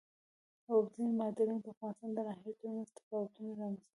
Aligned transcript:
اوبزین 0.71 1.09
معدنونه 1.19 1.61
د 1.63 1.67
افغانستان 1.73 2.09
د 2.13 2.19
ناحیو 2.27 2.57
ترمنځ 2.59 2.87
تفاوتونه 2.97 3.49
رامنځ 3.59 3.77
ته 3.79 3.79
کوي. 3.81 3.87